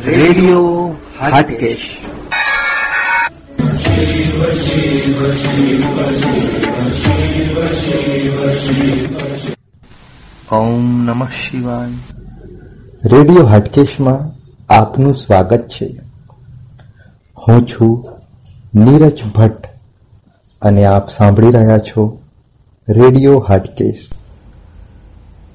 [0.00, 1.96] Radio Hatkesh.
[10.52, 11.88] ઓમ નમઃ શિવાય.
[13.04, 14.30] Radio હાટકેશમાં
[14.72, 16.00] આપનું સ્વાગત છે.
[17.48, 18.08] હું છું
[18.74, 19.68] નીરજ ભટ્ટ
[20.62, 22.22] અને આપ સાંભળી રહ્યા છો
[22.88, 24.08] રેડિયો હાટકેશ.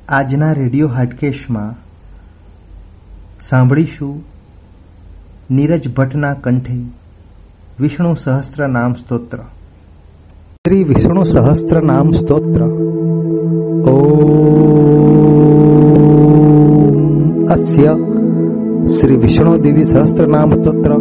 [0.09, 1.86] આજના રેડિયો હાટકેશમાં
[3.46, 4.14] સાંભળીશું
[5.50, 6.78] નીરજ ભટ્ટના કંઠે
[7.80, 9.44] વિષ્ણુ સહસ્ત્ર નામ સ્તોત્ર
[10.64, 12.60] શ્રી વિષ્ણુ સહસ્ત્ર નામ સ્તોત્ર
[17.52, 17.90] अस्य
[18.90, 20.96] श्री विष्णुदेवी सहस्त्र नाम स्तोत्र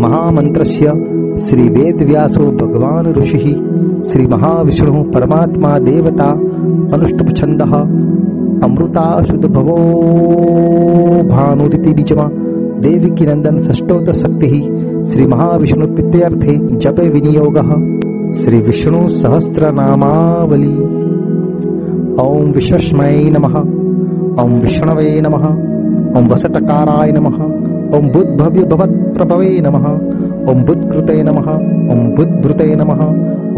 [0.00, 0.92] महामंत्रस्य
[1.40, 3.38] श्री वेद व्यासो भगवान ऋषि
[4.10, 6.28] श्री महाविष्णु परमात्मा देवता
[6.94, 7.62] अनुष्टुप छंद
[8.63, 9.77] अमृता शुद्ध भवो।
[11.29, 12.29] भानुरिति बीजमा।
[12.79, 14.49] देवी की नंदन षष्टोत शक्ति
[15.07, 17.57] श्री महाविष्णु प्रीत्यर्थे जपे विनियोग।
[18.35, 20.75] श्री विष्णु सहस्त्र नामावली
[22.23, 23.59] ओम विश्वस्मय नमः।
[24.43, 25.45] ओम विष्णवे नमः।
[26.19, 27.43] ओम वसटकाराय नमः।
[27.97, 29.85] ओम बुद्भव्य भवत् प्रभवे नमः।
[30.51, 31.51] ओम बुद्कृते नमः।
[31.91, 33.07] ओम बुद्भृते नमः।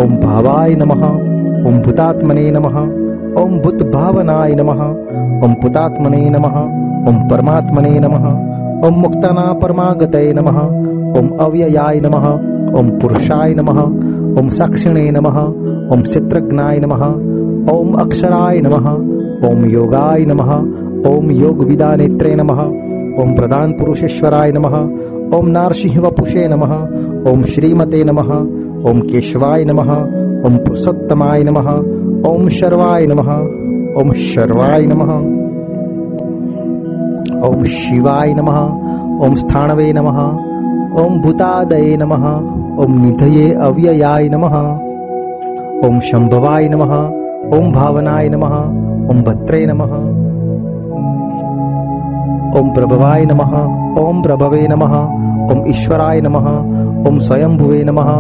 [0.03, 1.03] ओम भावाय नमः।
[1.67, 2.98] ओम भूतात्मने नमः।
[3.37, 4.81] ओम भूत भावनाय नमः
[5.45, 6.55] ओम पुतात्मने नमः
[7.09, 8.25] ओम परमात्मने नमः
[8.87, 10.57] ओम मुक्ताना परमागतये नमः
[11.19, 12.25] ओम अव्ययाय नमः
[12.79, 13.79] ओम पुरुषाय नमः
[14.39, 15.37] ओम साक्षिणे नमः
[15.93, 17.05] ओम चित्रज्ञाय नमः
[17.73, 18.89] ओम अक्षराय नमः
[19.49, 20.51] ओम योगाय नमः
[21.09, 22.63] ओम योग विदा नेत्रे नमः
[23.21, 24.77] ओम प्रधान पुरुषेश्वराय नमः
[25.37, 26.75] ओम नारसिंह वपुषे नमः
[27.31, 28.33] ओम श्रीमते नमः
[28.89, 29.93] ओम केशवाय नमः
[30.47, 31.71] ओम पुरुषोत्तमाय नमः
[32.25, 33.29] शर्वाय नमः
[33.99, 35.11] ओम शर्वाय नमः
[37.47, 38.57] ओम शिवाय नमः
[39.25, 40.19] ओम स्थाणवे नमः
[41.01, 42.25] ओम भूतादये नमः
[42.83, 44.57] ओम निधये अव्ययाय नमः
[45.87, 46.93] ओम शंभवाय नमः
[47.57, 48.55] ओम भावनाय नमः
[49.11, 49.95] ओम भत्रे नमः
[52.59, 53.55] ओम प्रभवाय नमः
[54.01, 54.95] ओम प्रभवे नमः
[55.51, 56.49] ओम ईश्वराय नमः
[57.09, 58.11] ओम स्वयंभुवे नमः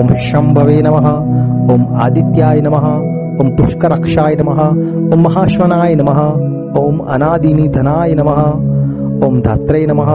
[0.00, 1.08] ओम शंभवे नमः
[1.72, 4.60] ओम आदित्याय नमः ओम पुष्करक्षाय नमः
[5.14, 6.18] ओम महाश्वनाय नमः
[6.80, 8.40] ओम अनादिनिधनाय नमः
[9.26, 10.10] ओम धात्रे नमः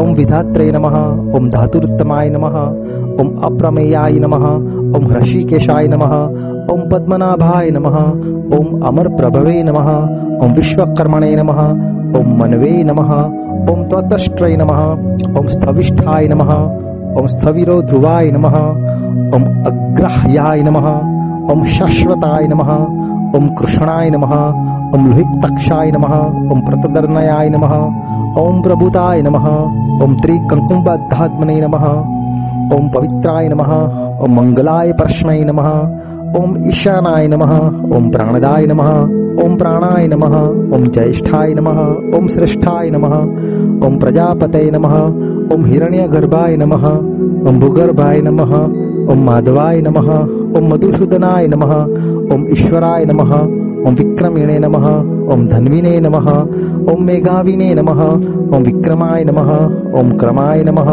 [0.00, 0.96] ओम विधात्रे नमः
[1.36, 2.56] ओम धातुरुत्तमाय नमः
[3.20, 4.46] ओम अप्रमेयाय नमः
[4.96, 6.14] ओम ऋषिकेशाय नमः
[6.72, 7.98] ओम पद्मनाभाय नमः
[8.58, 9.90] ओम अमर प्रभवे नमः
[10.44, 11.62] ओम विश्वकर्मणे नमः
[12.18, 13.12] ओम मनवे नमः
[13.72, 14.82] ओम त्वतष्ट्रय नमः
[15.38, 16.52] ओम स्थविष्ठाय नमः
[17.20, 18.58] ओम स्थविरो ध्रुवाय नमः
[19.36, 20.88] ओम अग्राह्याय नमः
[21.50, 22.70] ओम शाश्वताय नमः
[23.36, 24.32] ओम कृष्णाय नमः
[24.94, 26.14] ओम लोहितक्षाय नमः
[26.52, 27.74] ओम प्रतदर्णयाय नमः
[28.40, 29.46] ओम प्रभुताय नमः
[30.04, 31.86] ओम त्रिकंकुम्बद्धात्मने नमः
[32.76, 33.72] ओम पवित्राय नमः
[34.24, 35.68] ओम मंगलाय परस्मै नमः
[36.40, 37.54] ओम ईशानाय नमः
[37.96, 38.90] ओम प्राणदाय नमः
[39.44, 40.36] ओम प्राणाय नमः
[40.76, 41.80] ओम ज्येष्ठाय नमः
[42.16, 43.16] ओम श्रेष्ठाय नमः
[43.86, 44.94] ओम प्रजापतये नमः
[45.54, 46.86] ओम हिरण्यगर्भाय नमः
[47.48, 48.54] ओम भूगर्भाय नमः
[49.12, 51.72] ओम माधवाय नमः ओम मधुसूदनाय नमः
[52.34, 53.32] ओम ईश्वराय नमः
[53.88, 54.86] ओम विक्रमिणे नमः
[55.32, 56.28] ओम धन्विने नमः
[56.92, 58.00] ओम मेघाविने नमः
[58.56, 59.50] ओम विक्रमाय नमः
[60.00, 60.90] ओम क्रमाय नमः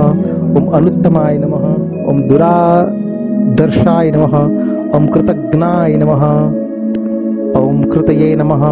[0.57, 1.65] ओम अनुत्तमाय नमः
[2.09, 4.37] ओम दुरादर्शाय नमः
[4.97, 6.23] ओम कृतज्ञाय नमः
[7.61, 8.65] ओम कृतये नमः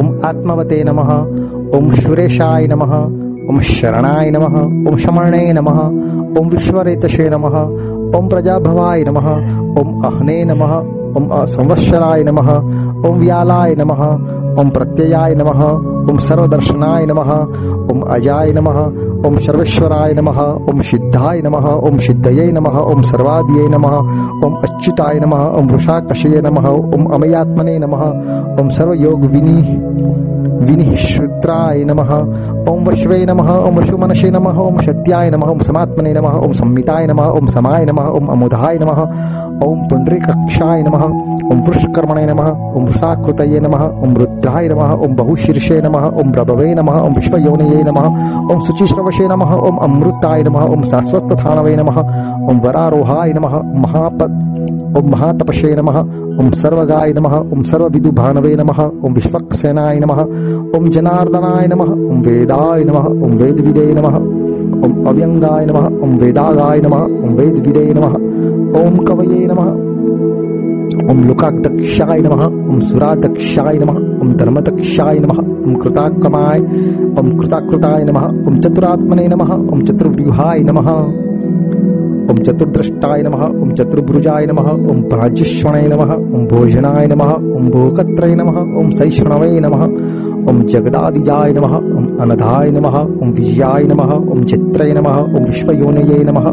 [0.00, 1.12] ओम आत्मवते नमः
[1.76, 2.94] ओम सुरेशाय नमः
[3.48, 5.80] ओम शरणाय नमः ओम शमणे नमः
[6.40, 7.56] ओम विश्वरेतशे नमः
[8.16, 9.28] ओम प्रजाभवाय नमः
[9.80, 10.72] ओम अहने नमः
[11.18, 12.50] ओम संवत्सराय नमः
[13.08, 14.02] ओम व्यालाय नमः
[14.60, 15.62] ओम प्रत्ययाय नमः
[16.10, 17.30] ओम सर्वदर्शनाय नमः
[17.92, 18.78] ओम अजाय नमः
[19.26, 20.40] ओम सर्वेश्वराय नमः
[20.70, 23.96] ओम सिद्धाय नमः ओम सिद्धये नमः ओम सर्वादिये नमः
[24.46, 28.04] ओम अच्युताय नमः ओम वृषाकशये नमः ओम अमयात्मने नमः
[28.60, 29.60] ओम सर्वयोग विनी
[30.66, 32.10] विनिश्रुत्राय नमः
[32.68, 37.26] ओम वश्वे नमः ओम वशुमनशे नमः ओम सत्याय नमः ओम समात्मने नमः ओम संमिताय नमः
[37.38, 39.00] ओम समाय नमः ओम अमुधाय नमः
[39.66, 41.04] ओम पुण्डरीकक्षाय नमः
[41.52, 47.00] ओम वृषकर्मणे नमः ओम वृषाकृतये नमः ओम रुद्राय नमः ओम बहुशीर्षे नमः ओम प्रभवे नमः
[47.00, 48.06] ओम विश्वयोनये नमः
[48.52, 52.00] ओम शुचिश्रवशे नमः ओम अमृताय नमः ओम शाश्वतथानवे नमः
[52.50, 54.40] ओम वरारोहाय नमः महापद
[54.98, 55.98] ओम महातपशे नमः
[56.40, 60.20] ओम सर्वगाय नमः ओम सर्वविदुभानवे नमः ओम विश्वक्सेनाय नमः
[60.76, 64.16] ओम जनार्दनाय नमः ओम वेदाय नमः ओम वेदविदे नमः
[64.84, 68.14] ओम अव्यंगाय नमः ओम वेदागाय नमः ओम वेदविदे नमः
[68.82, 69.72] ओम कवये नमः
[71.10, 76.60] ओम लुकादक्षाय नमः ओम सुरादक्षाय नमः ओम धर्मदक्षाय नमः ओम कृताकमाय
[77.20, 80.90] ओम कृताकृताय नमः ओम चतुरात्मने नमः ओम चतुर्व्यूहाय नमः
[82.30, 88.58] ओम चतुर्द्रष्टाय नमः ओम चतुर्भुजाय नमः ओम प्राज्यश्वणाय नमः ओम भोजनाय नमः ओम भोकत्रय नमः
[88.80, 89.82] ओम सैष्णवे नमः
[90.50, 96.48] ओम जगदादिजाय नमः ओम अनधाय नमः ओम विजयाय नमः ओम चित्रय नमः ओम विश्वयोनये नमः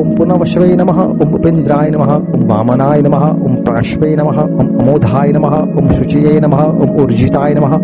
[0.00, 5.56] ओम पुनवशवे नमः ओम उपेन्द्राय नमः ओम वामनाय नमः ओम प्राश्वे नमः ओम अमोधाय नमः
[5.78, 7.76] ओम शुचये नमः ओम ऊर्जिताय नमः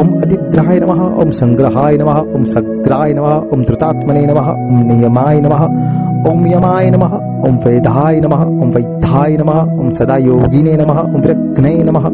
[0.00, 5.68] ओम अतिद्राय नमः ओम संग्रहाय नमः ओम सग्राय नमः ओम धृतात्मने नमः ओम नियमाय नमः
[6.30, 7.14] ओम यमाय नमः
[7.46, 12.06] ओम वेदाय नमः ओम वैद्याय नमः ओम सदा योगिने नमः ओम विरग्ने नमः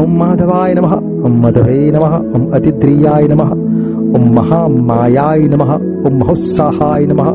[0.00, 0.94] ओम माधवाय नमः
[1.26, 3.52] ओम मधवे नमः ओम अतिद्रियाय नमः
[4.16, 7.30] ओम महामायाय नमः ओम महोत्साहाय नमः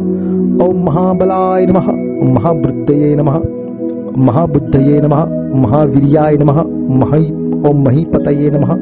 [0.65, 3.39] ओम महाबलाय नमः ओम महावृद्धये नमः
[4.25, 5.23] महाबुद्धये नमः
[5.61, 6.61] महावीर्याय नमः
[6.99, 7.25] मही
[7.69, 8.73] ओम महीपतये नमः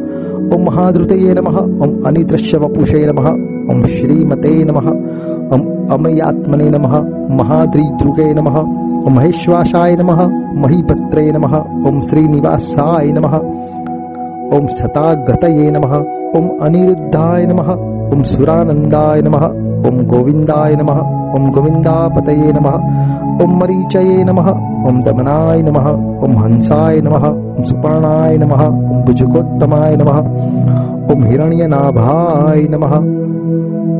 [0.56, 3.30] ओम महाद्रुतये नमः ओम अनिदृश्य वपुषे नमः
[3.74, 4.89] ओम श्रीमते नमः
[5.56, 6.94] ओम अमयात्मने नमः
[7.38, 8.62] महाद्रिद्रुगे नमः
[9.15, 10.25] महेश्वासाय नमः
[10.62, 11.56] महीपत्रे नमः
[11.88, 13.35] ओम श्रीनिवासाय नमः
[14.57, 15.95] ओम सतागतये नमः
[16.38, 17.71] ओम अनिरुद्धाय नमः
[18.13, 19.45] ओम सुरानन्दाय नमः
[19.88, 21.00] ओम गोविन्दाय नमः
[21.35, 24.50] ओम गोविन्दापतये नमः ओम मरीचये नमः
[24.88, 25.89] ओम दमनाय नमः
[26.25, 30.19] ओम हंसाय नमः ओम सुपर्णाय नमः ओम भुजगोत्तमाय नमः
[31.13, 32.95] ओम हिरण्यनाभाय नमः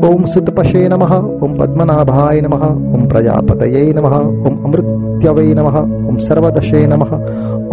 [0.04, 1.02] ओम सुतपशे नम
[1.44, 5.66] ओम पद्मनाभाय नम ओम प्रजापतये नम ओम अमृत्यवे नम
[6.08, 7.02] ओम सर्वदशे नम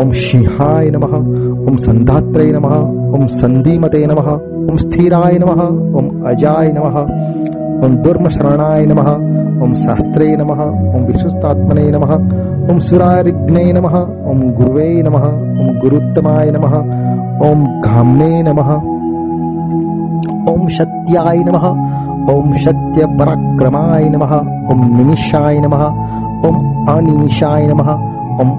[0.01, 2.65] ओम सिंहाय नम ओम संधात्रे नम
[3.15, 5.61] ओम संधीमते नम ओम स्थिराय नम
[5.97, 6.97] ओम अजाय नम
[7.85, 8.99] ओम दुर्मशरणाय नम
[9.63, 12.13] ओम शास्त्रे नम ओम विशुष्टात्मने नमः
[12.71, 13.97] ओम सुरारिग्ने नमः
[14.31, 16.77] ओम गुरुवे नमः ओम गुरुत्तमाय नमः
[17.49, 18.71] ओम घाम्ने नमः
[20.51, 21.67] ओम सत्याय नमः
[22.29, 24.33] ओम सत्य पराक्रमाय नमः
[24.71, 25.83] ओम निमिषाय नमः
[26.47, 26.57] ओम
[26.89, 27.89] अनिमिषाय नमः
[28.41, 28.51] ओम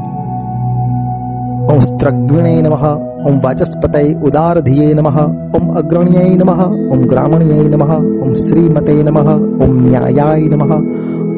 [1.80, 2.84] स्त्रग्विणे नमः
[3.28, 5.18] ओम वाचस्पतये उदारधिये नमः
[5.56, 9.30] ओम अग्रण्यै नमः ओम ग्रामण्यै नमः ओम श्रीमते नमः
[9.64, 10.74] ओम न्यायाय नमः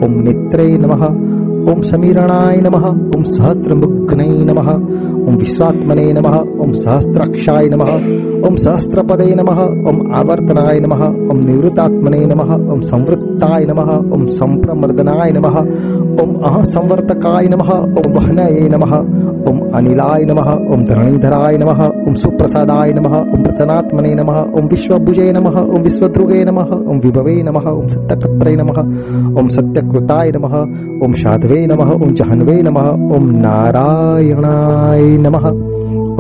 [0.05, 1.05] ओम नेत्रे नमः
[1.71, 2.85] ओम समीरणाय नमः
[3.17, 4.69] ओम सहस्रमुग्ने नमः
[5.29, 7.93] ओम विश्वात्मने नमः ओम सहस्राक्षाय नमः
[8.47, 15.59] ओम सहस्रपदे नमः ओम आवर्तनाय नमः ओम निवृत्तात्मने नमः ओम संवृत्ताय नमः ओम संप्रमर्दनाय नमः
[16.23, 18.93] ओम अह संवर्तकाय नमः ओम वहनये नमः
[19.51, 25.59] ओम अनिलाय नमः ओम धरणीधराय नमः ओम सुप्रसादाय नमः ओम प्रसन्नात्मने नमः ओम विश्वभुजे नमः
[25.63, 28.81] ओम विश्वद्रुगे नमः ओम विभवे नमः ओम सत्यकत्रे नमः
[29.41, 30.57] ओम सत्यकृताय नमः
[31.05, 35.47] ओम साधवे नमः ओम जहन्वे नमः ओम नारायणाय नमः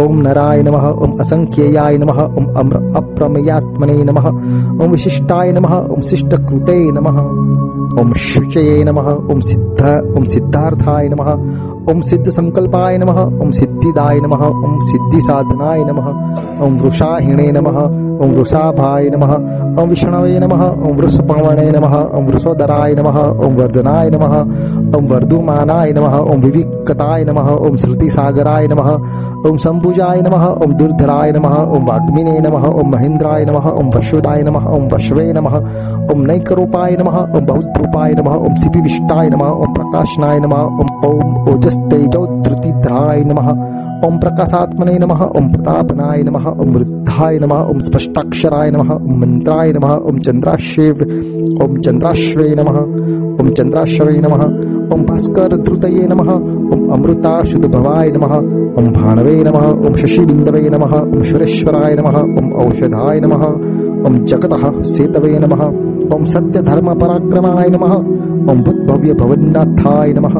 [0.02, 4.26] ओम नराय नमः ओम असंख्येयाय नमः ओम अम्र अप्रमेयात्मने नमः
[4.84, 7.20] ओम विशिष्टाय नमः ओम शिष्टकृते नमः
[8.00, 9.80] ओम शुचये नमः ओम सिद्ध
[10.16, 11.30] ओम सिद्धार्थाय नमः
[11.92, 16.08] ओम सिद्ध संकल्पाय नमः ओम सिद्धिदाय नमः ओम सिद्धि साधनाय नमः
[16.64, 17.78] ओम वृषाहिणे नमः
[18.22, 19.32] ओम वृषाभाय नमः
[19.82, 24.34] ओम विष्णवे नमः ओम वृषपवणे नमः ओम वृषोदराय नमः ओम वर्धनाय नमः
[24.96, 28.90] ओम वर्धुमानाय नमः ओम विविक्ताय नमः ओम श्रुतिसागराय नमः
[29.48, 34.68] ओम संभुजाय नमः ओम दुर्धराय नमः ओम वाग्मिने नमः ओम महेन्द्राय नमः ओम वशुदाय नमः
[34.74, 35.56] ओम वशवे नमः
[36.12, 43.24] ओम नैकरूपाय नमः ओम बहुद्रूपाय नमः ओम सिपिविष्टाय नमः ओम प्रकाशनाय नमः ओम ओम ओजस्तेजोधृतिधराय
[43.24, 43.50] नमः
[44.06, 47.80] ओम प्रकाशात्मने नमः ओम प्रतापनाय नमः ओम वृद्धाय नमः ओम
[48.14, 51.00] स्पष्टाक्षराय नमः ओम मंत्राय नमः ओम चंद्राश्वेव
[51.62, 52.76] ओम चंद्राश्वे नमः
[53.40, 54.42] ओम चंद्राश्वे नमः
[54.94, 56.30] ओम भास्कर धृतये नमः
[56.74, 58.34] ओम अमृता शुद्धभवाय नमः
[58.78, 63.44] ओम भाणवे नमः ओम शशिबिन्दवे नमः ओम सुरेश्वराय नमः ओम औषधाय नमः
[64.06, 65.64] ओम जगतः सेतवे नमः
[66.14, 67.96] ओम सत्य धर्म पराक्रमाय नमः
[68.50, 70.34] ओम भूतभव्य भवन्नाथाय नमः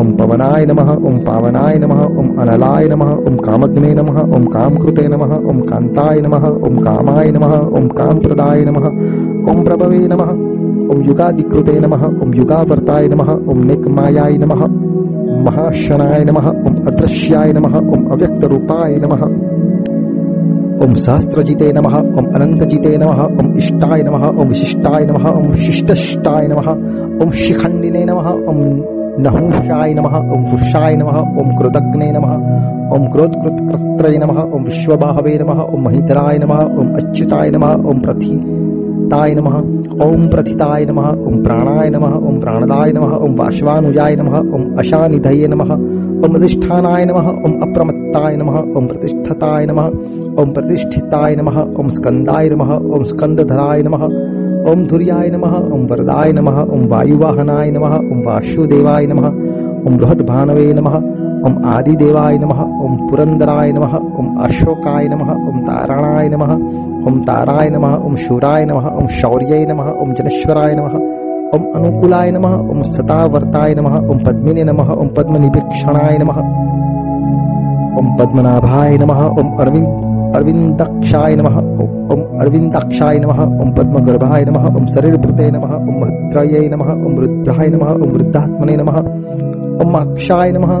[0.00, 5.34] ओम पवनाय नमः ओम पावनाय नमः ओम अनलाय नमः ओम कामग्ने नमः ओम कामकृते नमः
[5.50, 8.86] ओम कान्ताय नमः ओम कामाय नमः ओम कामप्रदाय नमः
[9.50, 10.30] ओम प्रभवे नमः
[10.92, 14.66] ओम युगादिकृते नमः ओम युगावर्ताय नमः ओम नेकमायाय नमः
[15.44, 19.26] महाशनाय नमः ओम अदृश्याय नमः ओम अव्यक्तरूपाय नमः
[20.84, 26.68] ओम सहस्त्रजिते नमः ओम अनन्तजिते नमः ओम इष्टाय नमः ओम विशिष्टाय नमः ओम शिष्टष्टाय नमः
[27.22, 28.60] ओम शिखण्डिने नमः ओम
[29.24, 32.32] नहुषाय नमः ओम वृषाय नमः ओम क्रोधग्ने नमः
[32.96, 39.58] ओम क्रोधकृतक्रत्रय नमः ओम विश्वबाहवे नमः ओम महितराय नमः ओम अच्युताय नमः ओम प्रथिताय नमः
[40.06, 45.74] ओम प्रथिताय नमः ओम प्राणाय नमः ओम प्राणदाय नमः ओम वाश्वानुजाय नमः ओम अशानिधये नमः
[46.24, 49.86] ओम अधिष्ठानाय नमः ओम अप्रमत्ताय नमः ओम प्रतिष्ठताय नमः
[50.40, 54.04] ओम प्रतिष्ठिताय नमः ओम स्कंदाय नमः ओम स्कंदधराय नमः
[54.70, 59.28] ओम धुर्याय नमः ओम वरदाय नमः ओम वायुवाहनाय नमः ओम वासुदेवाय नमः
[59.86, 60.96] ओम बृहद्भानवे नमः
[61.46, 66.52] ओम आदिदेवाय नमः ओम पुरंदराय नमः ओम अशोकाय नमः ओम ताराणाय नमः
[67.08, 70.98] ओम ताराय नमः ओम शूराय नमः ओम शौर्याय नमः ओम जनेश्वराय नमः
[71.54, 76.36] ओम अनुकूलाय नमः ओम सतावर्ताय नमः ओम पद्मिने नमः ओम पद्मनिभीक्षणाय नमः
[77.98, 85.50] ओम पद्मनाभाय नमः ओम अरविंद अरविंदाक्षाय नमः ओम अरविंदाक्षाय नमः ओम पद्मगर्भाय नमः ओम शरीरभृते
[85.56, 89.00] नमः ओम महत्राय नमः ओम रुद्राय नमः ओम वृद्धात्मने नमः
[89.84, 90.76] ओम अक्षाय नमः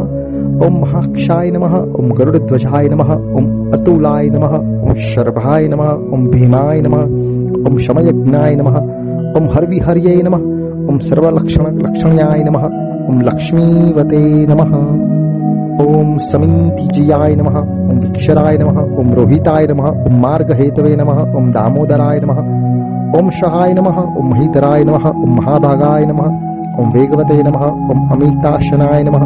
[0.66, 7.68] ओम महाक्षाय नमः ओम गरुड़ध्वजाय नमः ओम अतुलाय नमः ओम शर्भाय नमः ओम भीमाय नमः
[7.68, 8.80] ओम शमयज्ञाय नमः
[9.36, 10.48] ओम हर्विहर्ये नमः
[10.90, 12.64] ओम सर्वलक्षण लक्षण्याय नमः
[13.08, 14.72] ओम लक्ष्मीवते नमः
[15.84, 22.40] ओम समितिजयाय नमः ओम विक्षराय नमः ओम रोहिताय नमः ओम मार्गहेतवे नमः ओम दामोदराय नमः
[23.18, 29.24] ओम सहाय नमः ओम महितराय नमः ओम महाभागाय नमः ओम वेगवते नमः ओम अमिताशनाय नमः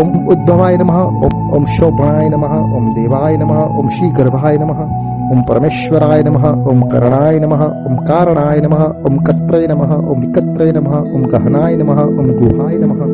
[0.00, 4.84] ओम उद्भवाय नमः ओम ओम शोभनाय नमः ओम देवाय नमः ओम श्रीगर्भाय नमः
[5.32, 10.96] ओम परमेश्वराय नमः ओम करणाय नमः ओम कारणाय नमः ओम कस्त्रय नमः ओम विकत्रय नमः
[10.98, 13.04] ओम गहनाय नमः ओम गुहाय नमः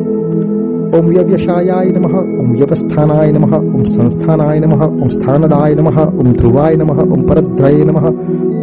[0.97, 7.03] ओम व्यवसायाय नमः ओम व्यवस्थानाय नमः ओम संस्थानाय नमः ओम स्थानदाय नमः ओम ध्रुवाय नमः
[7.03, 8.07] ओम परद्रये नमः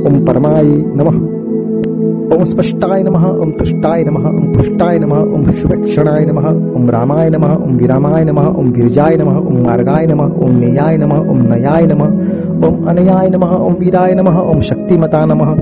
[0.08, 1.43] ओम परमाय नमः
[2.34, 7.52] ओम स्पष्टाय नमः ओम तुष्टाय नमः ओम पुष्टाय नमः ओम शुभक्षणाय नमः ओम रामाय नमः
[7.54, 12.66] ओम विरामाय नमः ओम विरजाय नमः ओम मार्गाय नमः ओम नेयाय नमः ओम नयाय नमः
[12.66, 15.52] ओम अनयाय नमः ओम वीराय नमः ओम शक्तिमता नमः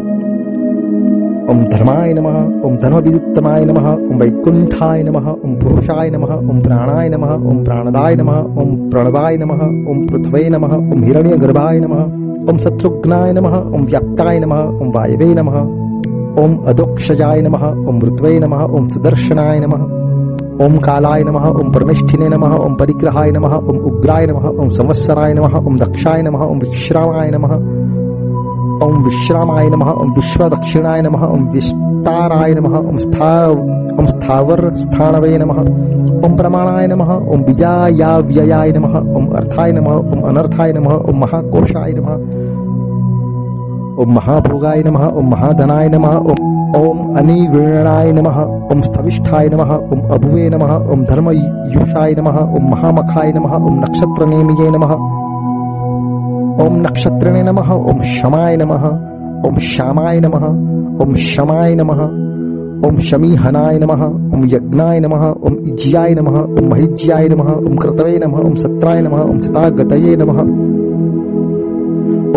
[1.52, 7.34] ओम धर्माय नमः ओम धर्मविदुत्तमाय नमः ओम वैकुंठाय नमः ओम पुरुषाय नमः ओम प्राणाय नमः
[7.34, 13.60] ओम प्राणदाय नमः ओम प्रणवाय नमः ओम पृथ्वे नमः ओम हिरण्यगर्भाय नमः ओम शत्रुघ्नाय नमः
[13.60, 15.81] ओम व्याप्ताय नमः ओम वायवे नमः
[16.40, 19.82] ओम अदोक्षजाय नमः ओम ऋत्वे नमः ओम सुदर्शनाय नमः
[20.64, 25.56] ओम कालाय नमः ओम परमेष्ठिने नमः ओम परिग्रहाय नमः ओम उग्राय नमः ओम संवत्सराय नमः
[25.58, 27.54] ओम दक्षाय नमः ओम विश्रामाय नमः
[28.86, 35.60] ओम विश्रामाय नमः ओम विश्वदक्षिणाय नमः ओम विस्ताराय नमः ओम स्था ओम स्थावर स्थानवे नमः
[36.26, 42.61] ओम प्रमाणाय नमः ओम बीजायाव्ययाय नमः ओम अर्थाय नमः ओम अनर्थाय नमः ओम महाकोशाय नमः
[44.00, 46.14] ओम महाभोगाय नमः ओम महाधनाय नमः
[46.78, 48.38] ओम अनिवीणाय नमः
[48.72, 54.94] ओम स्थविष्ठाय नमः ओम अभुवे नमः ओम धर्मयुषाय नमः ओम महामखाय नमः ओम नक्षत्रनेमिये नमः
[56.64, 58.86] ओम नक्षत्रिणे नमः ओम शमाय नमः
[59.48, 60.46] ओम श्यामाय नमः
[61.02, 62.02] ओम शमाय नमः
[62.88, 68.46] ओम शमीहनाय नमः ओम यज्ञाय नमः ओम इज्याय नमः ओम महिज्याय नमः ओम कृतवे नमः
[68.46, 70.40] ओम सत्राय नमः ओम सतागतये नमः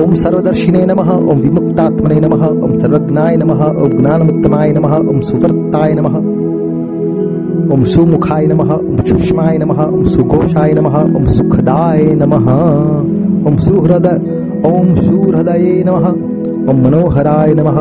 [0.02, 6.16] ओम सर्वदर्शिने नमः ओम विमुक्तात्मने नमः ओम सर्वज्ञाय नमः ओम ज्ञानमुत्तमाय नमः ओम सुवर्ताय नमः
[7.74, 12.50] ओम सुमुखाय नमः ओम सुष्माय नमः ओम सुघोषाय नमः ओम सुखदाय नमः
[13.50, 14.08] ओम सुहृद
[14.72, 16.10] ओम सुहृदये नमः
[16.72, 17.80] ओम मनोहराय नमः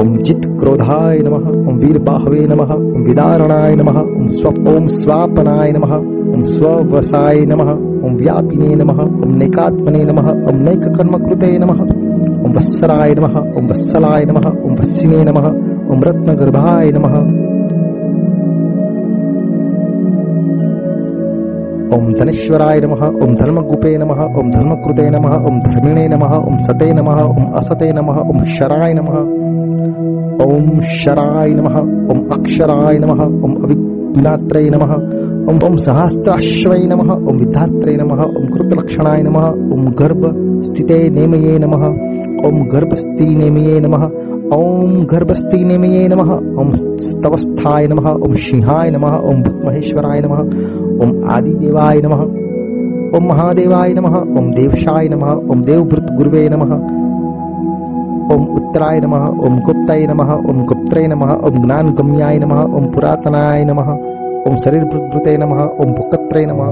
[0.00, 5.94] ओम जित क्रोधाय नमः ओम वीरबाहवे नमः ओम विदारणाय नमः ओम स्व ओम स्वापनाय नमः
[5.94, 7.70] ओम स्ववसाय नमः
[8.06, 14.46] ओम व्यापिने नमः ओम नैकात्मने नमः ओम नैककर्मकृते नमः ओम वत्सराय नमः ओम वत्सलाय नमः
[14.50, 15.48] ओम वत्सिने नमः
[15.92, 17.18] ओम रत्नगर्भाय नमः
[21.96, 27.22] ओम धनेश्वराय नमः ओम धर्मगुपे नमः ओम धर्मकृते नमः ओम धर्मिणे नमः ओम सते नमः
[27.24, 29.47] ओम असते नमः ओम शराय नमः
[30.42, 31.76] ओम शराय नमः
[32.12, 34.92] ओम अक्षराय नमः ओम अविज्ञात्रे नमः
[35.50, 40.22] ओम ओम सहस्राश्वय नमः ओम विधात्रे नमः ओम कृतलक्षणाय नमः ओम गर्भ
[40.66, 41.86] स्थिते नेमये नमः
[42.48, 44.04] ओम गर्भस्थि नेमये नमः
[44.56, 46.30] ओम गर्भस्थि नेमये नमः
[46.60, 46.72] ओम
[47.08, 52.22] स्तवस्थाय नमः ओम सिंहाय नमः ओम महेश्वराय नमः ओम आदिदेवाय नमः
[53.16, 56.76] ओम महादेवाय नमः ओम देवशाय नमः ओम देवभृत गुरुवे नमः
[58.32, 63.88] ओम उत्तराय नमः ओम गुप्ताय नमः ओम गुप्त्रे नमः ओम ज्ञानगम्याय नमः ओम पुरातनाय नमः
[64.48, 66.68] ओम शरीरभृते नमः ओम भुकत्रे नमः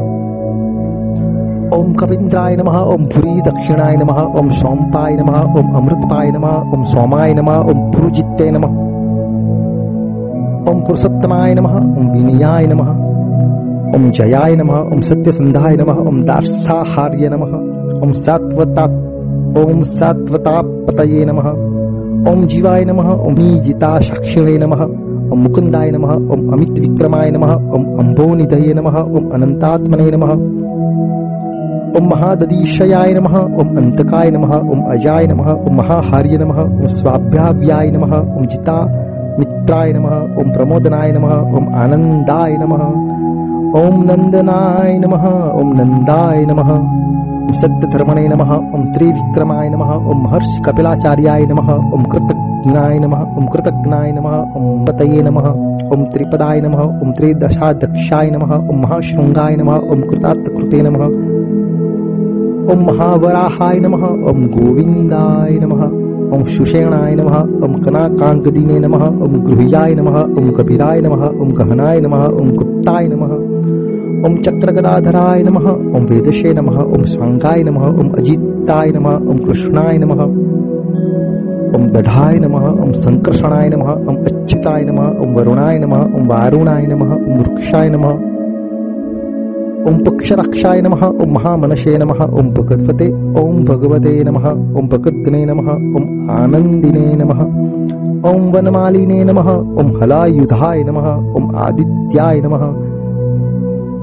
[1.77, 7.35] ओम कवीन्द्राय नमः ओम भूरी दक्षिणाय नमः ओम सोमपाय नमः ओम अमृतपाय नमः ओम सोमाय
[7.35, 8.77] नमः ओम पुरुजित्ते नमः
[10.71, 12.93] ओम पुरुषोत्तमाय नमः ओम विनयाय नमः
[13.97, 17.59] ओम जयाय नमः ओम सत्यसंधाय नमः ओम दार्साहार्य नमः
[18.03, 18.87] ओम सात्वता
[19.61, 21.47] ओम सात्वतापतये नमः
[22.31, 23.35] ओम जीवाय नमः ओम
[23.65, 24.83] जिता साक्षिणे नमः
[25.33, 30.33] ओम मुकुंदाय नमः ओम अमित विक्रमाय नमः ओम अम्बोनिधये नमः ओम अनंतात्मने नमः
[31.99, 38.17] ओम महाददीशयाय नमः ओम अंतकाय नमः ओम अजाय नमः ओम महाहार्य नमः ओम स्वाभ्याव्याय नमः
[38.19, 38.79] ओम जिता
[39.39, 42.85] मित्राय नमः ओम प्रमोदनाय नमः ओम आनंदाय नमः
[43.81, 45.27] ओम नंदनाय नमः
[45.61, 46.71] ओम नंदाय नमः
[47.47, 54.13] ओम सत्यधर्मणे नमः ओम त्रिविक्रमाय नमः ओम महर्ष कपिलाचार्याय नमः ओम कृतज्ञाय नमः ओम कृतज्ञाय
[54.13, 55.47] नमः ओम पतये नमः
[55.95, 61.05] ओम त्रिपदाय नमः ओम त्रिदशाध्यक्षाय नमः ओम महाशृंगाय नमः ओम कृतार्थकृते नमः
[62.73, 65.85] ओम महावराहाय नमः ओम गोविंदाय नमः
[66.37, 72.27] ओम सुषेणाय नमः ओम कनाकांगदीने नमः ओम गृह्याय नमः ओम कबीराय नमः ओम गहनाय नमः
[72.41, 73.56] ओम गुप्ताय नमः
[74.25, 80.23] ॐ चक्रगदाधराय नमः ॐ वेदशे नमः ॐ स्वाङ्गाय नमः ॐ अजिताय नमः ॐ कृष्णाय नमः
[81.79, 87.13] ॐ दढाय नमः ॐ सङ्कर्षणाय नमः ॐ अच्युताय नमः ॐ वरुणाय नमः ॐ वारुणाय नमः
[87.17, 88.25] ॐ वृक्षाय नमः
[89.91, 93.11] ॐ पक्षरक्षाय नमः ॐ महामनशे नमः ॐ भगवते
[93.45, 97.47] ॐ भगवते नमः ॐ भकृत्ने नमः ॐ आनन्दिने नमः
[98.33, 102.69] ॐ वनमालिने नमः ॐ हलायुधाय नमः ॐ आदित्याय नमः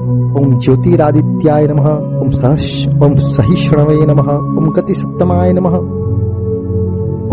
[0.03, 1.89] ओम ज्योतिरादित्याय नमः
[2.21, 5.75] ओम सहश ओम सहिष्णवे नमः ओम गतिसप्तमाय नमः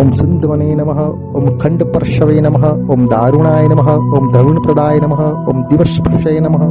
[0.00, 1.00] ओम सुंदवने नमः
[1.38, 6.64] ओम खंडपर्शवे नमः ओम दारुणाय नमः ओम द्रविणप्रदाय नमः ओम दिवस्पृशे नमः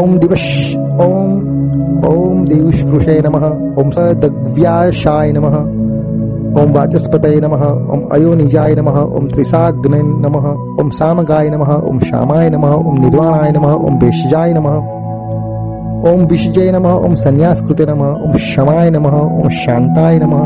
[0.00, 0.46] ओम दिवश
[1.06, 1.32] ओम
[2.08, 3.46] ओम देवस्पृशे नमः
[3.80, 5.58] ओम सदग्व्याशाय नमः
[6.57, 10.47] ओम वाचस्पतये नमः ओम अयोनिजाय नमः ओम त्रिसाग्ने नमः
[10.81, 14.97] ओम सामगाय नमः ओम श्यामाय नमः ओम निर्वाणाय नमः ओम वेशजाय नमः
[16.07, 20.43] ओम विषजय नमः ओम संन्यासकृते नमः ओम क्षमाय नमः ओम शांताय नमः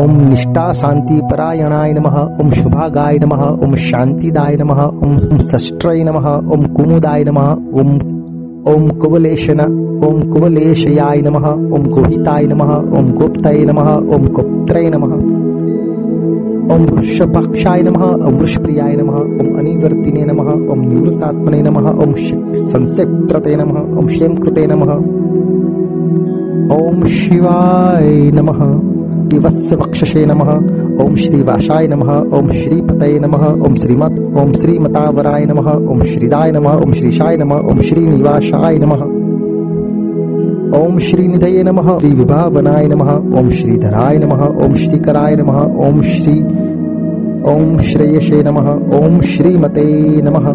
[0.00, 6.66] ओम निष्ठा शांति परायणाय नमः ओम शुभागाय नमः ओम शांतिदाय नमः ओम षष्ट्रय नमः ओम
[6.66, 7.50] कुमुदाय नमः
[7.80, 7.98] ओम
[8.68, 9.60] ओम कुवलेशन
[10.06, 15.14] ओम कुवलेशयाय नमः, ओम कुहिताय नमः, ओम गुप्तये नमः, ओम गुप्त्रय नमः।
[16.74, 22.14] ओम वृषपक्षाय नमः, ओम वृषप्रियाय नमः, ओम अनिवर्तिने नमः, ओम निवृत्तात्मने नमः, ओम
[22.54, 24.92] संसेत्रते नमः, ओम क्षेमकृते नमः।
[26.76, 28.93] ओम शिवाय नमः।
[29.38, 30.50] वत्सवक्षसे नमः
[31.04, 36.74] ओम श्री वासाय नमः ओम श्रीपतये नमः ओम श्रीमत ओम श्रीमतावराय नमः ओम श्रीदाय नमः
[36.74, 39.02] ओम श्रीशाय नमः ओम श्रीनिवासाय नमः
[40.78, 46.38] ओम श्रीनिधये नमः श्री विभावनाय नमः ओम श्रीधराय नमः ओम श्रीकराय नमः ओम श्री
[47.52, 49.84] ओम श्रेयसे नमः ओम श्रीमते
[50.22, 50.48] नमः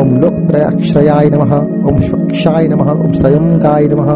[0.00, 1.56] ओम लोकत्रयाक्षयाय नमः
[1.88, 4.12] ओम स्वक्षाय नमः ओम स्वयंगाय नमः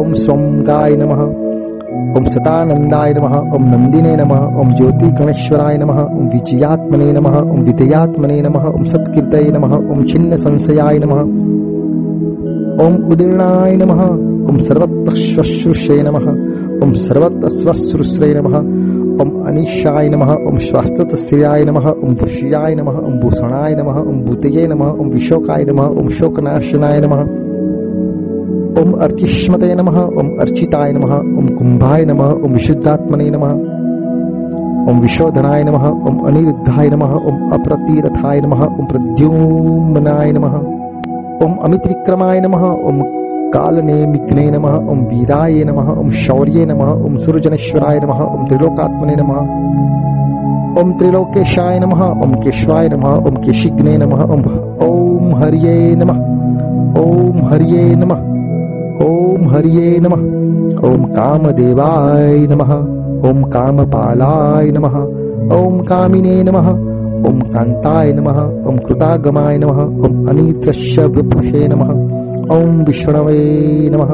[0.00, 1.47] ओम स्वंगाय नमः
[2.18, 8.40] ओम सतानंदाय नमः ओम नंदिने नमः ओम ज्योति गणेश्वराय नमः ओम विजयात्मने नमः ओम विदयात्मने
[8.42, 11.20] नमः ओम सत्कीर्तये नमः ओम छिन्न संशयाय नमः
[12.84, 14.02] ओम उदीर्णाय नमः
[14.50, 16.28] ओम सर्वत्र नमः
[16.82, 18.58] ओम सर्वत्र नमः
[19.22, 24.90] ओम अनिशाय नमः ओम स्वास्थ्यस्त्रियाय नमः ओम भूषियाय नमः ओम भूषणाय नमः ओम भूतये नमः
[24.90, 27.37] ओम विशोकाय नमः ओम शोकनाशनाय नमः
[28.78, 33.52] ओम अर्चिष्मते नमः ओम अर्चिताय नमः ओम कुंभाय नमः ओम विशुद्धात्मने नमः
[34.90, 40.54] ओम विशोधनाय नमः ओम अनिरुद्धाय नमः ओम अप्रतिरथाय नमः ओम प्रद्युम्नाय नमः
[41.46, 43.02] ओम अमित विक्रमाय नमः ओम
[43.54, 50.96] कालनेमिग्ने नमः ओम वीराय नमः ओम शौर्ये नमः ओम सुरजनेश्वराय नमः ओम त्रिलोकात्मने नमः ओम
[50.98, 54.48] त्रिलोकेशाय नमः ओम केशवाय नमः ओम केशिग्ने नमः ओम
[54.88, 56.26] ओम हरिये नमः
[57.02, 58.26] ओम हरिये नमः
[59.02, 60.22] ओम हरिये नमः
[60.88, 62.72] ओम कामदेवाय नमः
[63.28, 64.96] ओम कामपालाय नमः
[65.56, 66.68] ओम कामिने नमः
[67.28, 71.92] ओम कांताय नमः ओम कृतागमाय नमः ओम अनित्रश्य विपुषे नमः
[72.56, 73.38] ओम विष्णवे
[73.94, 74.12] नमः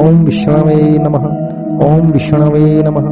[0.00, 1.26] ओम विष्णवे नमः
[1.86, 3.10] ओम विष्णवे नमः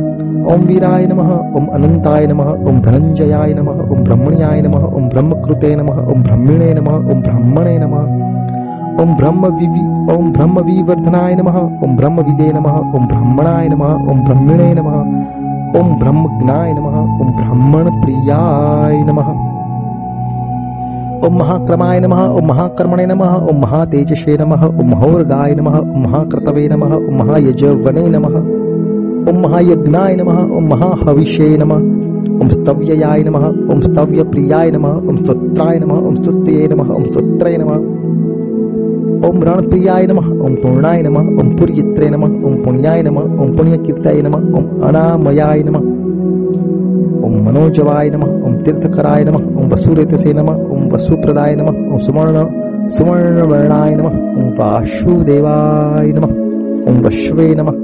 [0.52, 6.02] ओम वीराय नमः ओम अनंताय नमः ओम धनंजयाय नमः ओम ब्रह्मण्याय नमः ओम ब्रह्मकृते नमः
[6.12, 8.39] ओम ब्रह्मणे नमः ओम ब्राह्मणे नमः
[9.00, 9.82] ओम ब्रह्म विवि
[10.14, 14.96] ओम ब्रह्म विवर्धनाय नमः ओम ब्रह्म विदे नमः ओम ब्रह्मणाय नमः ओम ब्रह्मणे नमः
[15.80, 19.30] ओम ब्रह्मज्ञाय नमः ओम ब्राह्मण प्रियाय नमः
[21.26, 26.94] ओम महाक्रमाय नमः ओम महाकर्मणे नमः ओम महातेजसे नमः ओम महोर्गाय नमः ओम महाकृतवे नमः
[26.96, 28.36] ओम महायजवने नमः
[29.30, 31.88] ओम महायज्ञाय नमः ओम महाहविषे नमः
[32.42, 38.09] ओम स्तव्ययाय नमः ओम स्तव्यप्रियाय नमः ओम स्तोत्राय नमः ओम स्तुत्ये नमः ओम स्तोत्रय नमः
[39.28, 44.56] ओम रणप्रियाय नमः ओम पूर्णाय नमः ओम पुर्यित्रे नमः ओम पुण्याय नमः ओम पुण्यकीर्ताय नमः
[44.58, 45.84] ओम अनामयाय नमः
[47.26, 52.46] ओम मनोजवाय नमः ओम तीर्थकराय नमः ओम वसुरेतसे नमः ओम वसुप्रदाय नमः ओम सुवर्ण
[52.96, 56.32] सुवर्णवर्णाय नमः ॐ वासुदेवाय नमः
[56.90, 57.78] ॐ वश्वे नमः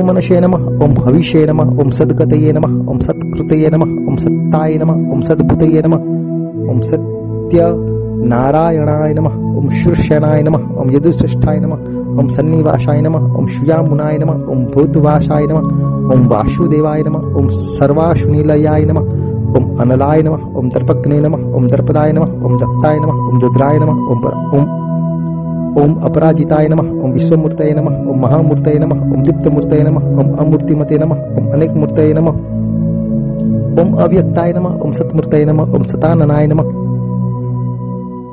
[0.00, 5.12] ॐ मनशे नमः ॐ हविषे नमः ॐ सद्गतये नमः ॐ सत्कृतये नमः ॐ सत्ताय नमः
[5.16, 7.95] ॐ सद्भुतये नमः ॐ सत्य
[8.32, 14.64] नारायणाय नमः ॐ शीर्षणाय नमः ॐ यदुश्रेष्ठाय नमः ॐ सन्निवासाय नमः ॐ शुयामुनाय नमः ॐ
[14.74, 17.48] भूतवासाय नमः ॐ वासुदेवाय नमः ॐ
[17.78, 23.40] सर्वाशुनिलयाय नमः ॐ अनलाय नमः ॐ दर्पग्ने नमः ॐ दर्पदाय नमः ॐ दत्ताय नमः ॐ
[23.42, 24.24] रुद्राय नमः ॐ
[24.60, 24.66] ॐ
[25.84, 31.38] ॐ अपराजिताय नमः ॐ विश्वमूर्तये नमः ॐ महामूर्तये नमः ॐ दीप्तमूर्तये नमः ॐ अमूर्तिमते नमः
[31.42, 32.42] ॐ अनेकमूर्तये नमः
[33.84, 36.85] ॐ अव्यक्ताय नमः ॐ सत्मूर्तये नमः ॐ सताननाय नमः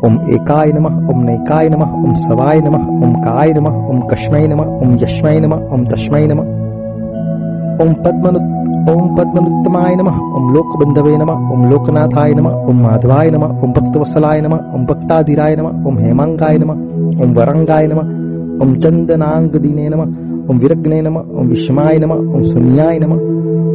[0.07, 4.69] ॐ एकाय नमः ॐ नैकाय नमः ॐ सवाय नमः ॐ काय नमः ॐ कष्मै नमः
[4.85, 6.55] ॐ यश्मै नमः ॐ तस्मै नमः
[7.85, 8.41] ॐ पद्मनु
[8.93, 14.79] ॐ पद्मनुत्तमाय नमः ॐ लोकबन्धवे नमः ॐ लोकनाथाय नमः ॐ माधवाय नमः ॐ भक्तवत्सलाय नमः
[14.79, 18.15] ॐ भक्ताधिराय नमः ॐ हेमाङ्गाय नमः ॐ वरङ्गाय नमः
[18.67, 20.15] ॐ चन्दनाङ्गदीने नमः
[20.53, 23.27] ॐ विरग्ने नमः ॐ विषमाय नमः ॐ शून्याय नमः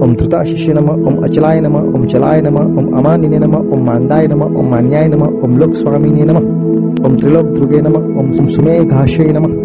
[0.02, 4.58] ॐ धृताशिष्य नमः ॐ अचलाय नमः ॐ चलाय नमः ॐ अमानिने नमः ॐ मान्दाय नमः
[4.60, 9.56] ॐ मान्याय नमः ॐ लोकस्वामिने नमः ॐ त्रिलोकध्रुगे नमः ॐ सुमेघाशे नमः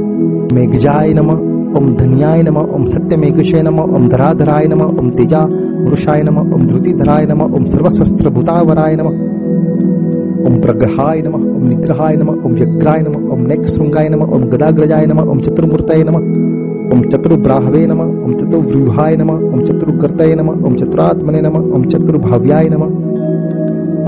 [0.56, 1.43] मेघजाय नमः
[1.80, 5.46] ॐ धन्याय नमः ॐ सत्यमेघशे नमः ॐ धराधराय नमः ॐ तेजा
[5.84, 9.19] पुरुषाय नमः ॐ धृतिधराय नमः ॐ सर्वशस्त्रभूतावराय नमः
[10.50, 15.32] ॐ प्रग्रहाय नमः ॐ निग्रहाय नमः ॐ व्यग्राय नमः ॐ नेकशृङ्गाय नमः ॐ गदाग्रजाय नमः
[15.36, 16.43] ॐ चतुर्मूर्तये नमः
[16.94, 22.90] ॐ चतुर्ब्राह्वे नमः ॐ चतुर्व्यूहाय नमः ॐ चतुर्गर्तये नमः ॐ चतुरात्मने नमः ॐ चतुर्भाव्याय नमः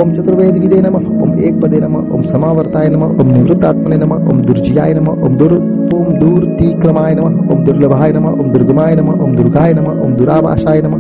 [0.04, 5.24] ॐ चतुर्वेदविदे नमः ॐ एकपदे नमः ॐ समावर्ताय नमः ॐ निवृत्तात्मने नमः ॐ दुर्जयाय नमः
[5.28, 5.56] ॐ दुर्
[6.00, 10.95] ॐ दूर्तीक्रमाय नमः ॐ दुर्लभाय नम ॐ दुर्गमाय नम ॐ दुर्गाय नम ॐ दुरावासाय नम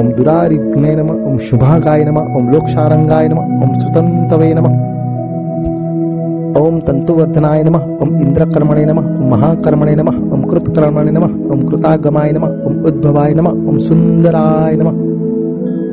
[0.00, 4.78] ॐ दुरारिग्ने नम ॐ शुभागाय नमः ॐ लोकसारङ्गाय नमः ॐ सुतन्तवे नमः
[6.58, 12.50] ॐ तन्तुवर्धनाय नमः ॐ इन्द्रकर्मणे नमः ॐ महाकर्मणे नमः ॐ कृतकर्मणे नमः ॐ कृतागमाय नमः
[12.68, 14.96] ॐ उद्भवाय नमः ॐ सुन्दराय नमः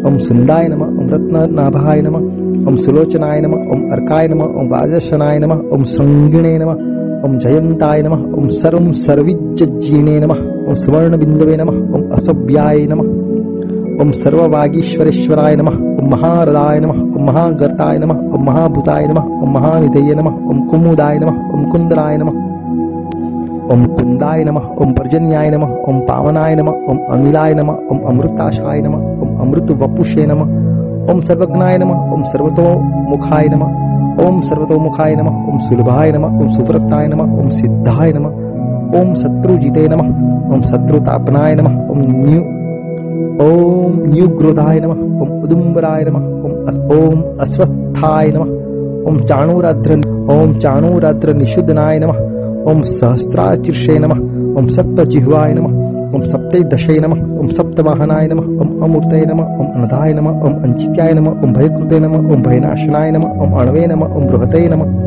[0.10, 5.62] ॐ सुन्दाय नमः ॐ रत्ननाभाय नमः ॐ सुलोचनाय नमः ॐ अर्काय नमः ॐ वाजशनाय नमः
[5.78, 6.86] ॐ शृङ्गिणे नमः
[7.28, 10.41] ॐ जयन्ताय नमः ॐ सर्वं सर्विज्जीणे नमः
[10.72, 18.18] ॐ सुवर्णबिन्दवे नमः ॐ असभ्याय नमः ॐ सर्ववागीश्वरेश्वराय नमः ॐ महारदाय नमः ॐ महागर्ताय नमः
[18.37, 22.40] ॐ महाभूताय नमः ॐ महानिधये नमः ॐ कुमुदाय नमः ॐ कुन्दराय नमः
[23.72, 29.27] ॐ कुन्दाय नमः ॐ पर्जन्याय नमः ॐ पावनाय नमः ॐ अनिलाय नमः ॐ अमृताशाय नमः
[29.27, 36.40] ॐ अमृतवपुषे नमः ॐ सर्वज्ञाय नमः ॐ सर्वतोमुखाय नमः ॐ सर्वतोमुखाय नमः ॐ सुलभाय नमः
[36.42, 42.56] ॐ सुव्रताय नमः ॐ सिद्धाय नमः ॐ शत्रुजिते नमः ॐ शत्रुतापनाय नमः ॐ
[43.39, 49.97] न्यू ॐ न्यूग्रोधाय नमः ॐ उदुम्बराय नमः ॐ अस् ॐ अस्वस्थाय नमः ॐ चाणूराद्र
[50.36, 52.17] ॐ चाणूराद्र निषुद्धनाय नमः
[52.71, 54.23] ॐ सहस्राचीर्षे नमः
[54.60, 55.76] ॐ सप्तजिह्वाय नमः
[56.17, 61.43] ॐ सप्तदशे नमः ॐ सप्तवाहनाय नमः ॐ अमूर्तये नमः ॐ अनदाय नमः ॐ अञ्चित्याय नमः
[61.47, 65.07] ॐ भयकृते नमः ॐ भयनाशनाय नमः ॐ अणवे नमः ॐ बृहते नमः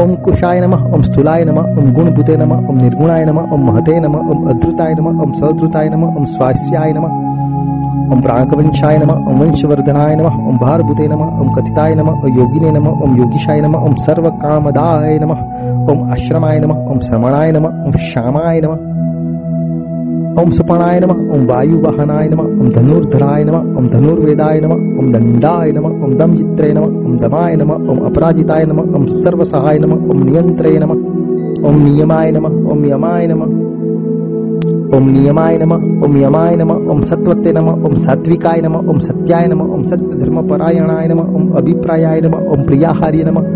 [0.00, 4.28] ॐ कुशाय नमः ओम स्थूलाय नमः ओम गुणभूते नमः ओम निर्गुणाय नमः ओम महते नमः
[4.30, 10.36] ओम अद्रुताय नमः ओम सद्रुताय नमः ओम स्वास्याय नमः ओम प्राकवंशाय नमः ओम वंशवर्धनाय नमः
[10.48, 15.42] ओम भारभूते नमः ओम कथिताय नमः ओम योगिने नमः ओम योगीशाय नमः ओम सर्वकामदाय नमः
[15.92, 18.86] ओम आश्रमाय नमः ओम श्रमणाय नमः ओम श्यामाय नमः
[20.40, 26.04] ॐ सुपणाय नमः ॐ वायुवाहनाय नमः ॐ धनुर्धराय नमः ॐ धनुर्वेदाय नमः ॐ दण्डाय नमः
[26.06, 31.00] ॐ दमजित्रे नमः ॐ दमाय नमः ॐ अपराजिताय नमः ॐ सर्वसहाय नमः ॐ नियन्त्रे नमः
[31.70, 33.56] ॐ नियमाय नमः ॐ यमाय नमः
[34.98, 39.74] ॐ नियमाय नमः ॐ यमाय नमः ॐ सत्वते नमः ॐ सात्विकाय नमः ॐ सत्याय नमः
[39.78, 43.50] ॐ सत्यधर्मपरायणाय नमः ॐ अभिप्रायाय नमः ॐ प्रियाहार्य नमः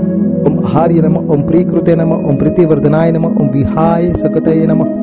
[0.51, 5.01] ॐ आहार्य नमः ॐ प्रियकृते नमः ॐ प्रीतिवर्धनाय नमः ॐ विहाय सकतये नमः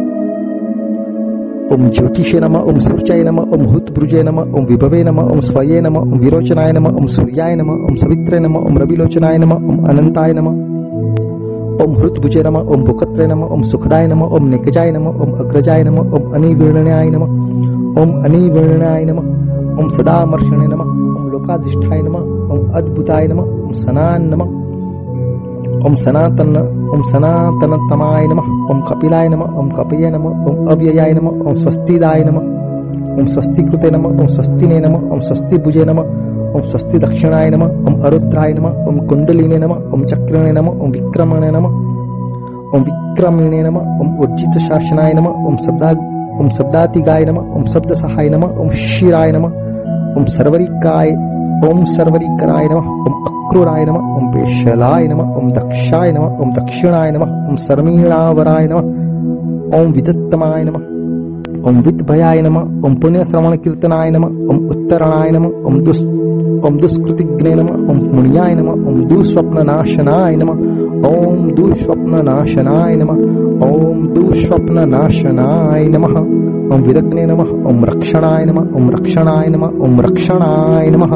[1.73, 6.01] ॐ ज्योतिषे नमः ॐ सूर्याय नमः ॐ हुतभुजे नमः ॐ विभवे नमः ॐ स्वये नमः
[6.13, 10.55] ॐ विरोचनाय नमः ॐ सूर्याय नमः ॐ सवित्रे नमः ॐ रविलोचनाय नमः ॐ अनन्ताय नमः
[11.85, 16.15] ॐ हृतभुजे नमः ॐ भुकत्रे नमः ॐ सुखदाय नमः ॐ निकजाय नमः ॐ अग्रजाय नमः
[16.19, 23.53] ॐ अनिवीर्णाय नमः ॐ अनिवीर्णाय नमः ॐ सदामर्षणे नमः ॐ लोकाधिष्ठाय नमः ॐ अद्भुताय नमः
[23.67, 24.58] ॐ सनान् नमः
[25.87, 26.55] ॐ सनातन
[26.93, 33.21] ॐ सनातनतमाय नमः ॐ कपिलाय नमः ॐ कपये नमः ॐ अव्ययाय नमः ॐ स्वस्तिदाय नमः
[33.21, 36.09] ॐ स्वस्तिकृते नमः ॐ स्वस्तिने नमः ॐ स्वस्तिभुजे नमः
[36.57, 41.51] ॐ स्वस्ति दक्षिणाय नमः ॐ अरुद्राय नमः ॐ कुण्डलिने नमः ॐ चक्रणे नमः ॐ विक्रमणे
[41.57, 41.77] नमः
[42.77, 45.91] ॐ विक्रमिणे नमः ॐ उर्जितशासनाय नमः ॐ शब्दा
[46.41, 51.15] ॐ शब्दातिगाय नमः ॐ शब्दसहाय नमः ॐ शिशिराय नमः ॐ सर्वरिकाय
[51.67, 57.25] ഓം സർവരിക്കനായ നമ ഓം അക്രൂരായ നമ ഓം പേശലായ നമ ഓം ദക്ഷായ നമ ഓം ദക്ഷിണായ നമ
[57.47, 58.81] ഓം സർമീണാവരായ നമ
[59.77, 60.77] ഓം വിദത്തമായ നമ
[61.67, 66.05] ഓം വിദ്ഭയായ നമ ഓം പുണ്യശ്രവണ കീർത്തനായ നമ ഓം ഉത്തരണായ നമ ഓം ദുസ്
[66.67, 70.51] ഓം ദുസ്കൃതിജ്ഞേ നമ ഓം പുണ്യായ നമ ഓം ദുസ്വപ്നനാശനായ നമ
[71.09, 73.11] ഓം ദുസ്വപ്നനാശനായ നമ
[73.67, 76.05] ഓം ദുസ്വപ്നനാശനായ നമ
[76.71, 81.13] ओम नाशनाय नमः ओम रक्षणाय नमः ओम रक्षणाय नमः ओम रक्षणाय नमः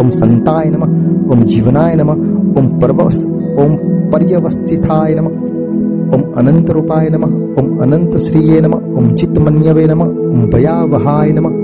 [0.00, 2.20] ओम संताय नमः ओम जीवनाय नमः
[2.58, 3.24] ओम परवस
[3.58, 3.74] ओम
[4.12, 11.32] पर्यवस्थिताय नमः ओम अनंत रूपाय नमः ओम अनंत श्रीये नमः ओम चित्तमन्यवे नमः ओम भयावहाय
[11.32, 11.56] नमः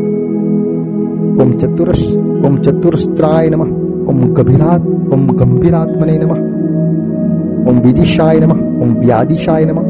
[1.42, 2.02] ओम चतुरश
[2.46, 9.89] ओम चतुरस्त्राय नमः ओम गभीरात ओम गंभीरात्मने नमः ओम विदिशाय नमः ओम व्यादिशाय नमः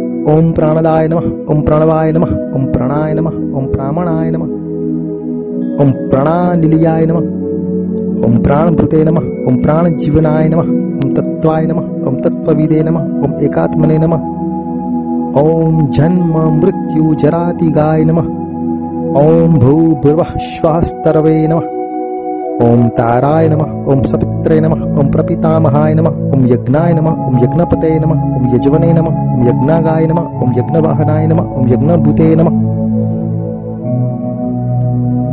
[0.29, 1.19] ഓം പ്രാണദായ നമ
[1.51, 4.43] ഓം പ്രണവായ നമ ഓം പ്രണായ നമ ഓം പ്രാമണായ നമ
[5.81, 7.19] ഓം പ്രണാഞ്ജലിയായ നമ
[8.25, 10.63] ഓം പ്രാണഭൃതേ നമ ഓം പ്രാണജീവനായ നമ
[10.97, 14.17] ഓം തത്വായ നമ ഓം തത്വവിദേ നമ ഓം ഏകാത്മനെ നമ
[15.41, 18.21] ഓം ജന്മ മൃത്യു ജരാതികായ നമ
[19.23, 21.61] ഓം ഭൂഭുവ ശ്വാസ്തരവേ നമ
[22.61, 28.19] ഓം താരായ നമ ഓം സപിത്രേ നമ ओम प्रपितामहाय नमः ओम यज्ञाय नमः ओम यज्ञपते नमः
[28.37, 32.59] ओम यजवने नमः ओम यज्ञागाय नमः ओम यज्ञवाहनाय नमः ओम यज्ञभूते नमः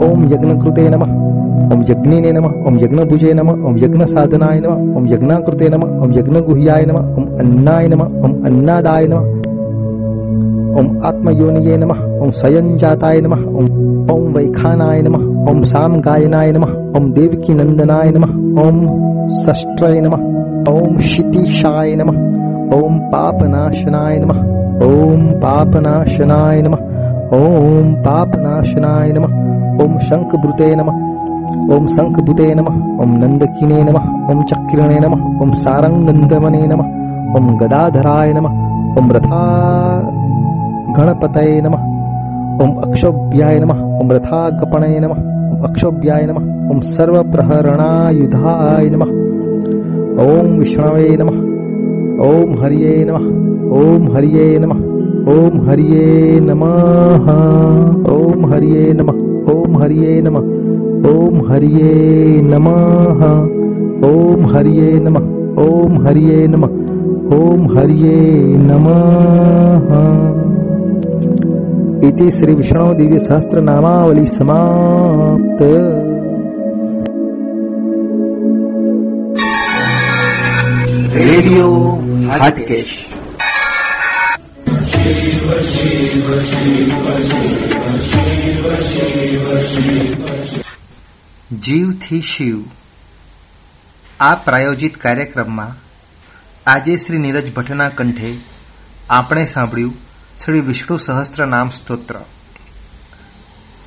[0.07, 1.17] ओम यज्ञकृते नमः
[1.73, 7.19] ओम यज्ञिने नमः ओम यज्ञभुजे नमः ओम यज्ञसाधनाय नमः ओम यज्ञकृते नमः ओम यज्ञगुह्याय नमः
[7.19, 9.38] ओम अन्नाय नमः ओम अन्नादाय नमः
[10.79, 13.67] ओम आत्मयोनिये नमः ओम स्वयंजाताय नमः ओम
[14.13, 18.79] ओम वैखानाय नमः ओम साम गायनाय नमः ओम देवकी नंदनाय नमः ओम
[19.47, 24.39] षष्ट्रय नमः ओम क्षितिशाय नमः ओम पापनाशनाय नमः
[24.87, 31.07] ओम पापनाशनाय नमः ओम पापनाशनाय नमः ओम शंखभृते नमः
[31.75, 38.99] ओम शंखभूते नमः ओम नंदकिने नमः ओम चक्रिणे नमः ओम सारंगंदमने नमः ओम गदाधराय नमः
[38.99, 39.43] ओम रथा
[40.97, 41.83] गणपतये नमः
[42.63, 45.19] ओम अक्षोभ्याय नमः ओम रथाकपणे नमः
[45.53, 49.11] ओम अक्षोभ्याय नमः ओम सर्वप्रहरणायुधाय नमः
[50.25, 51.37] ओम विष्णवे नमः
[52.29, 53.27] ओम हरिये नमः
[53.81, 54.81] ओम हरिये नमः
[55.33, 56.73] ओम हरिये नमः
[58.17, 60.43] ओम हरिये नमः ओम हरिये नमः
[61.11, 62.77] ओम हरिये नमः
[64.09, 68.19] ओम हरिये नमः ओम हरिये नमः ओम हरिये
[68.69, 70.58] नमः
[72.08, 75.64] इति श्री विष्णु दिव्य सहस्त्र नामावली समाप्त
[81.24, 81.68] रेडियो
[82.40, 82.92] हटकेश
[91.64, 92.60] જીવથી શિવ
[94.20, 95.74] આ પ્રાયોજિત કાર્યક્રમમાં
[96.68, 98.32] આજે શ્રી નીરજ ભટ્ટના કંઠે
[99.10, 99.94] આપણે સાંભળ્યું
[100.45, 102.21] શ્રી વિષ્ણુ સહસ્ત્ર નામ સ્તોત્ર.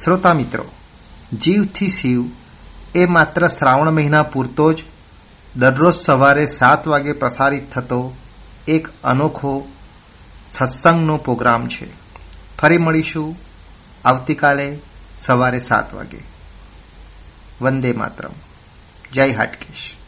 [0.03, 0.65] શ્રોતા મિત્રો,
[1.33, 2.25] જીવથી શિવ
[2.95, 4.83] એ માત્ર શ્રાવણ મહિના પૂરતો જ
[5.55, 8.13] દરરોજ સવારે સાત વાગે પ્રસારિત થતો
[8.67, 9.67] એક અનોખો
[10.51, 11.87] સત્સંગનો પ્રોગ્રામ છે.
[12.57, 13.35] ફરી મળીશું
[14.05, 14.79] આવતીકાલે
[15.19, 16.19] સવારે સાત વાગે.
[17.61, 18.31] વંદે માતરમ.
[19.13, 20.00] જય હાટકેશ.